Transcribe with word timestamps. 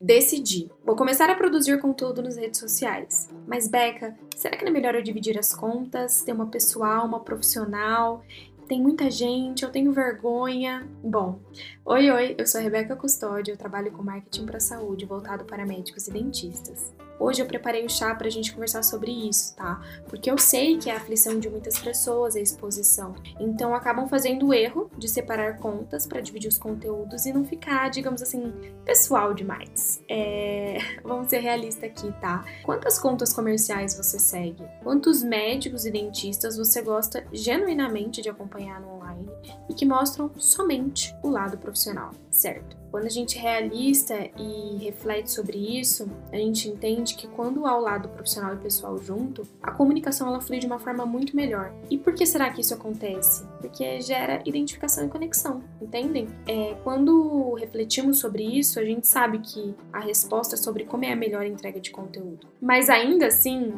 Decidi. 0.00 0.70
Vou 0.84 0.96
começar 0.96 1.28
a 1.28 1.34
produzir 1.34 1.78
conteúdo 1.80 2.22
nas 2.22 2.36
redes 2.36 2.58
sociais. 2.58 3.28
Mas, 3.46 3.68
Beca, 3.68 4.16
será 4.34 4.56
que 4.56 4.64
não 4.64 4.70
é 4.70 4.72
melhor 4.72 4.94
eu 4.94 5.02
dividir 5.02 5.38
as 5.38 5.54
contas? 5.54 6.22
Ter 6.22 6.32
uma 6.32 6.46
pessoal, 6.46 7.04
uma 7.04 7.20
profissional? 7.20 8.24
Tem 8.66 8.80
muita 8.80 9.10
gente, 9.10 9.64
eu 9.64 9.70
tenho 9.70 9.92
vergonha. 9.92 10.88
Bom, 11.02 11.40
oi, 11.84 12.10
oi, 12.10 12.34
eu 12.38 12.46
sou 12.46 12.60
a 12.60 12.64
Rebeca 12.64 12.96
Custódio, 12.96 13.52
eu 13.52 13.56
trabalho 13.56 13.92
com 13.92 14.02
marketing 14.02 14.46
para 14.46 14.60
saúde 14.60 15.04
voltado 15.04 15.44
para 15.44 15.66
médicos 15.66 16.08
e 16.08 16.12
dentistas. 16.12 16.92
Hoje 17.18 17.42
eu 17.42 17.46
preparei 17.46 17.84
o 17.84 17.88
chá 17.88 18.14
para 18.14 18.28
a 18.28 18.30
gente 18.30 18.52
conversar 18.52 18.82
sobre 18.82 19.10
isso, 19.10 19.54
tá? 19.56 19.80
Porque 20.08 20.30
eu 20.30 20.38
sei 20.38 20.78
que 20.78 20.88
é 20.88 20.94
a 20.94 20.96
aflição 20.96 21.38
de 21.38 21.50
muitas 21.50 21.78
pessoas 21.78 22.36
a 22.36 22.40
exposição. 22.40 23.14
Então 23.40 23.74
acabam 23.74 24.08
fazendo 24.08 24.46
o 24.46 24.54
erro 24.54 24.90
de 24.96 25.08
separar 25.08 25.58
contas 25.58 26.06
para 26.06 26.20
dividir 26.20 26.48
os 26.48 26.58
conteúdos 26.58 27.26
e 27.26 27.32
não 27.32 27.44
ficar, 27.44 27.88
digamos 27.90 28.22
assim, 28.22 28.52
pessoal 28.84 29.34
demais. 29.34 30.02
É... 30.08 30.78
Vamos 31.02 31.28
ser 31.28 31.38
realistas 31.38 31.90
aqui, 31.90 32.12
tá? 32.20 32.44
Quantas 32.62 32.98
contas 32.98 33.32
comerciais 33.32 33.96
você 33.96 34.18
segue? 34.18 34.64
Quantos 34.82 35.22
médicos 35.22 35.84
e 35.86 35.90
dentistas 35.90 36.56
você 36.56 36.82
gosta 36.82 37.26
genuinamente 37.32 38.22
de 38.22 38.28
acompanhar 38.28 38.80
no 38.80 38.94
online 38.94 39.28
e 39.68 39.74
que 39.74 39.84
mostram 39.84 40.30
somente 40.36 41.14
o 41.22 41.28
lado 41.28 41.58
profissional, 41.58 42.12
certo? 42.30 42.76
Quando 42.90 43.04
a 43.04 43.10
gente 43.10 43.38
é 43.38 43.40
realista 43.40 44.14
e 44.38 44.76
reflete 44.78 45.30
sobre 45.30 45.78
isso, 45.78 46.10
a 46.32 46.36
gente 46.36 46.68
entende 46.68 47.14
que 47.14 47.26
quando 47.28 47.66
há 47.66 47.76
o 47.76 47.80
lado 47.80 48.08
profissional 48.08 48.54
e 48.54 48.58
pessoal 48.58 48.98
junto, 48.98 49.46
a 49.62 49.70
comunicação 49.70 50.28
ela 50.28 50.40
flui 50.40 50.58
de 50.58 50.66
uma 50.66 50.78
forma 50.78 51.04
muito 51.04 51.36
melhor. 51.36 51.72
E 51.90 51.98
por 51.98 52.14
que 52.14 52.24
será 52.24 52.50
que 52.50 52.60
isso 52.60 52.74
acontece? 52.74 53.44
Porque 53.60 54.00
gera 54.00 54.42
identificação 54.44 55.04
e 55.04 55.08
conexão, 55.08 55.62
entendem? 55.80 56.28
É, 56.46 56.76
quando 56.82 57.54
refletimos 57.54 58.18
sobre 58.18 58.42
isso, 58.42 58.80
a 58.80 58.84
gente 58.84 59.06
sabe 59.06 59.38
que 59.40 59.74
a 59.92 60.00
resposta 60.00 60.54
é 60.54 60.58
sobre 60.58 60.84
como 60.84 61.04
é 61.04 61.12
a 61.12 61.16
melhor 61.16 61.44
entrega 61.44 61.80
de 61.80 61.90
conteúdo. 61.90 62.46
Mas 62.60 62.88
ainda 62.88 63.26
assim, 63.26 63.74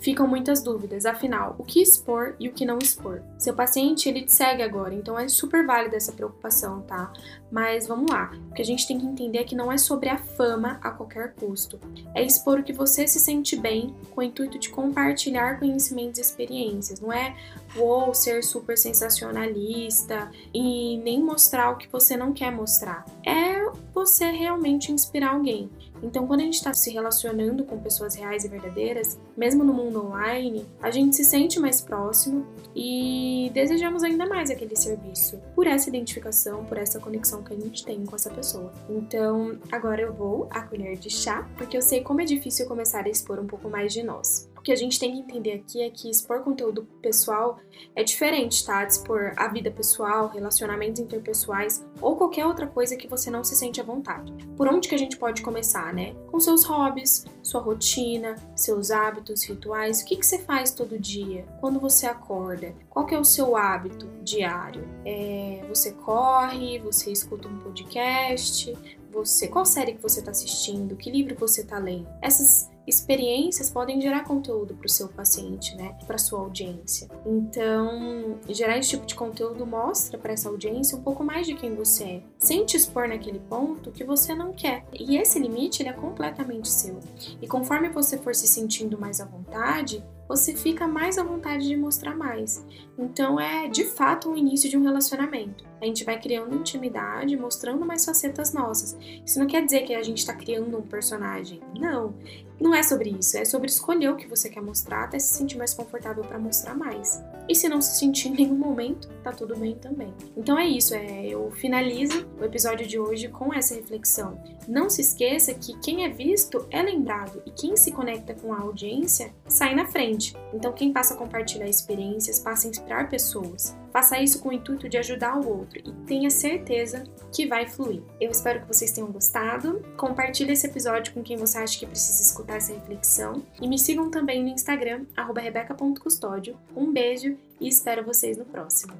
ficam 0.00 0.26
muitas 0.26 0.62
dúvidas. 0.62 1.06
Afinal, 1.06 1.54
o 1.58 1.64
que 1.64 1.80
expor 1.80 2.34
e 2.40 2.48
o 2.48 2.52
que 2.52 2.64
não 2.64 2.78
expor? 2.78 3.22
Seu 3.38 3.54
paciente, 3.54 4.08
ele 4.08 4.22
te 4.22 4.32
segue 4.32 4.62
agora, 4.62 4.94
então 4.94 5.18
é 5.18 5.28
super 5.28 5.64
válida 5.64 5.96
essa 5.96 6.12
preocupação, 6.12 6.82
tá? 6.82 7.12
Mas 7.50 7.86
vamos 7.86 8.10
lá. 8.10 8.32
O 8.50 8.52
que 8.52 8.62
a 8.62 8.64
gente 8.64 8.86
tem 8.86 8.98
que 8.98 9.06
entender 9.06 9.38
é 9.38 9.44
que 9.44 9.54
não 9.54 9.70
é 9.70 9.78
sobre 9.78 10.08
a 10.08 10.18
fama 10.18 10.78
a 10.82 10.90
qualquer 10.90 11.34
custo. 11.34 11.78
É 12.14 12.22
expor 12.22 12.58
o 12.58 12.62
que 12.64 12.72
você 12.72 13.06
se 13.06 13.20
sente 13.20 13.56
bem 13.56 13.94
com 14.10 14.20
o 14.20 14.24
intuito 14.24 14.58
de 14.58 14.68
compartilhar 14.68 15.58
conhecimentos 15.60 16.18
e 16.18 16.22
experiências. 16.22 17.00
Não 17.00 17.12
é 17.12 17.36
ou 17.76 18.12
ser 18.12 18.42
super 18.42 18.76
sensacionalista 18.76 20.30
e 20.52 20.98
nem 20.98 21.22
mostrar 21.22 21.70
o 21.70 21.76
que 21.76 21.88
você 21.88 22.16
não 22.16 22.32
quer 22.32 22.50
mostrar. 22.50 23.04
É 23.24 23.59
você 24.00 24.30
realmente 24.30 24.90
inspirar 24.90 25.34
alguém. 25.34 25.68
Então, 26.02 26.26
quando 26.26 26.40
a 26.40 26.44
gente 26.44 26.54
está 26.54 26.72
se 26.72 26.90
relacionando 26.90 27.64
com 27.64 27.78
pessoas 27.78 28.14
reais 28.14 28.44
e 28.44 28.48
verdadeiras, 28.48 29.18
mesmo 29.36 29.62
no 29.62 29.74
mundo 29.74 30.06
online, 30.06 30.66
a 30.80 30.90
gente 30.90 31.14
se 31.14 31.24
sente 31.24 31.60
mais 31.60 31.82
próximo 31.82 32.46
e 32.74 33.50
desejamos 33.52 34.02
ainda 34.02 34.24
mais 34.26 34.50
aquele 34.50 34.74
serviço 34.74 35.38
por 35.54 35.66
essa 35.66 35.90
identificação, 35.90 36.64
por 36.64 36.78
essa 36.78 36.98
conexão 36.98 37.42
que 37.42 37.52
a 37.52 37.56
gente 37.56 37.84
tem 37.84 38.06
com 38.06 38.16
essa 38.16 38.30
pessoa. 38.30 38.72
Então, 38.88 39.58
agora 39.70 40.00
eu 40.00 40.12
vou 40.14 40.48
a 40.50 40.62
colher 40.62 40.96
de 40.96 41.10
chá, 41.10 41.46
porque 41.58 41.76
eu 41.76 41.82
sei 41.82 42.02
como 42.02 42.22
é 42.22 42.24
difícil 42.24 42.66
começar 42.66 43.04
a 43.04 43.08
expor 43.10 43.38
um 43.38 43.46
pouco 43.46 43.68
mais 43.68 43.92
de 43.92 44.02
nós. 44.02 44.49
O 44.60 44.62
que 44.62 44.72
a 44.72 44.76
gente 44.76 45.00
tem 45.00 45.10
que 45.12 45.20
entender 45.20 45.54
aqui 45.54 45.80
é 45.80 45.88
que 45.88 46.10
expor 46.10 46.42
conteúdo 46.42 46.86
pessoal 47.00 47.58
é 47.96 48.04
diferente, 48.04 48.62
tá? 48.62 48.84
De 48.84 48.92
expor 48.92 49.32
a 49.34 49.48
vida 49.48 49.70
pessoal, 49.70 50.28
relacionamentos 50.28 51.00
interpessoais 51.00 51.82
ou 51.98 52.14
qualquer 52.14 52.44
outra 52.44 52.66
coisa 52.66 52.94
que 52.94 53.08
você 53.08 53.30
não 53.30 53.42
se 53.42 53.56
sente 53.56 53.80
à 53.80 53.84
vontade. 53.84 54.30
Por 54.58 54.68
onde 54.68 54.86
que 54.86 54.94
a 54.94 54.98
gente 54.98 55.16
pode 55.16 55.40
começar, 55.40 55.94
né? 55.94 56.14
Com 56.30 56.38
seus 56.38 56.62
hobbies, 56.64 57.24
sua 57.42 57.62
rotina, 57.62 58.36
seus 58.54 58.90
hábitos, 58.90 59.44
rituais. 59.44 60.02
O 60.02 60.04
que, 60.04 60.16
que 60.16 60.26
você 60.26 60.38
faz 60.40 60.72
todo 60.72 60.98
dia? 60.98 61.46
Quando 61.58 61.80
você 61.80 62.04
acorda? 62.04 62.74
Qual 62.90 63.06
que 63.06 63.14
é 63.14 63.18
o 63.18 63.24
seu 63.24 63.56
hábito 63.56 64.06
diário? 64.22 64.86
É, 65.06 65.64
você 65.70 65.92
corre? 65.92 66.78
Você 66.80 67.10
escuta 67.10 67.48
um 67.48 67.58
podcast? 67.60 68.76
Você, 69.10 69.48
qual 69.48 69.64
série 69.64 69.94
que 69.94 70.02
você 70.02 70.20
está 70.20 70.30
assistindo? 70.30 70.96
Que 70.96 71.10
livro 71.10 71.34
você 71.34 71.62
está 71.62 71.78
lendo? 71.78 72.06
Essas 72.22 72.69
experiências 72.90 73.70
podem 73.70 74.00
gerar 74.00 74.24
conteúdo 74.24 74.74
para 74.74 74.86
o 74.86 74.90
seu 74.90 75.08
paciente, 75.08 75.74
né, 75.76 75.96
para 76.06 76.18
sua 76.18 76.40
audiência. 76.40 77.08
Então, 77.24 78.38
gerar 78.48 78.76
esse 78.76 78.90
tipo 78.90 79.06
de 79.06 79.14
conteúdo 79.14 79.66
mostra 79.66 80.18
para 80.18 80.32
essa 80.32 80.48
audiência 80.48 80.98
um 80.98 81.02
pouco 81.02 81.24
mais 81.24 81.46
de 81.46 81.54
quem 81.54 81.74
você 81.74 82.04
é, 82.04 82.22
sem 82.38 82.66
te 82.66 82.76
expor 82.76 83.08
naquele 83.08 83.38
ponto 83.38 83.90
que 83.90 84.04
você 84.04 84.34
não 84.34 84.52
quer. 84.52 84.84
E 84.92 85.16
esse 85.16 85.38
limite 85.38 85.82
ele 85.82 85.88
é 85.88 85.94
completamente 85.94 86.68
seu. 86.68 86.98
E 87.40 87.46
conforme 87.46 87.88
você 87.88 88.18
for 88.18 88.34
se 88.34 88.46
sentindo 88.46 88.98
mais 88.98 89.20
à 89.20 89.24
vontade, 89.24 90.04
você 90.30 90.54
fica 90.54 90.86
mais 90.86 91.18
à 91.18 91.24
vontade 91.24 91.66
de 91.66 91.76
mostrar 91.76 92.16
mais. 92.16 92.64
Então 92.96 93.40
é 93.40 93.66
de 93.66 93.82
fato 93.82 94.30
o 94.30 94.36
início 94.36 94.70
de 94.70 94.78
um 94.78 94.84
relacionamento. 94.84 95.64
A 95.82 95.86
gente 95.86 96.04
vai 96.04 96.20
criando 96.20 96.54
intimidade, 96.54 97.36
mostrando 97.36 97.84
mais 97.84 98.04
facetas 98.04 98.52
nossas. 98.52 98.96
Isso 99.26 99.40
não 99.40 99.48
quer 99.48 99.64
dizer 99.64 99.80
que 99.80 99.92
a 99.92 100.02
gente 100.04 100.18
está 100.18 100.32
criando 100.32 100.78
um 100.78 100.82
personagem. 100.82 101.60
Não. 101.76 102.14
Não 102.60 102.74
é 102.74 102.82
sobre 102.82 103.08
isso, 103.08 103.38
é 103.38 103.44
sobre 103.44 103.70
escolher 103.70 104.10
o 104.10 104.16
que 104.16 104.28
você 104.28 104.50
quer 104.50 104.60
mostrar 104.60 105.04
até 105.04 105.18
se 105.18 105.32
sentir 105.32 105.56
mais 105.56 105.72
confortável 105.72 106.22
para 106.22 106.38
mostrar 106.38 106.74
mais. 106.74 107.24
E 107.48 107.54
se 107.54 107.70
não 107.70 107.80
se 107.80 107.98
sentir 107.98 108.28
em 108.28 108.32
nenhum 108.32 108.54
momento, 108.54 109.08
tá 109.24 109.32
tudo 109.32 109.56
bem 109.56 109.76
também. 109.76 110.12
Então 110.36 110.58
é 110.58 110.66
isso, 110.66 110.94
é, 110.94 111.26
eu 111.26 111.50
finalizo 111.52 112.28
o 112.38 112.44
episódio 112.44 112.86
de 112.86 112.98
hoje 112.98 113.28
com 113.28 113.52
essa 113.54 113.74
reflexão. 113.74 114.38
Não 114.68 114.90
se 114.90 115.00
esqueça 115.00 115.54
que 115.54 115.78
quem 115.80 116.04
é 116.04 116.10
visto 116.10 116.66
é 116.70 116.82
lembrado 116.82 117.42
e 117.46 117.50
quem 117.50 117.78
se 117.78 117.92
conecta 117.92 118.34
com 118.34 118.52
a 118.52 118.60
audiência 118.60 119.32
sai 119.48 119.74
na 119.74 119.86
frente. 119.86 120.19
Então 120.52 120.72
quem 120.72 120.92
passa 120.92 121.14
a 121.14 121.16
compartilhar 121.16 121.66
experiências, 121.66 122.38
passa 122.38 122.66
a 122.66 122.70
inspirar 122.70 123.08
pessoas. 123.08 123.76
Faça 123.92 124.18
isso 124.20 124.40
com 124.40 124.50
o 124.50 124.52
intuito 124.52 124.88
de 124.88 124.98
ajudar 124.98 125.36
o 125.38 125.48
outro 125.48 125.80
e 125.84 125.92
tenha 126.06 126.30
certeza 126.30 127.04
que 127.32 127.46
vai 127.46 127.66
fluir. 127.66 128.02
Eu 128.20 128.30
espero 128.30 128.60
que 128.60 128.68
vocês 128.68 128.92
tenham 128.92 129.10
gostado. 129.10 129.82
Compartilhe 129.96 130.52
esse 130.52 130.66
episódio 130.66 131.12
com 131.12 131.22
quem 131.22 131.36
você 131.36 131.58
acha 131.58 131.78
que 131.78 131.86
precisa 131.86 132.22
escutar 132.22 132.56
essa 132.56 132.72
reflexão 132.72 133.42
e 133.60 133.66
me 133.66 133.78
sigam 133.78 134.10
também 134.10 134.42
no 134.42 134.50
Instagram 134.50 135.06
@rebeca.custódio. 135.16 136.56
Um 136.76 136.92
beijo 136.92 137.36
e 137.60 137.68
espero 137.68 138.04
vocês 138.04 138.36
no 138.36 138.44
próximo. 138.44 138.92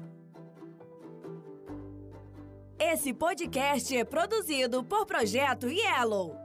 Esse 2.79 3.13
podcast 3.13 3.95
é 3.95 4.03
produzido 4.03 4.83
por 4.83 5.05
Projeto 5.05 5.69
Yellow. 5.69 6.40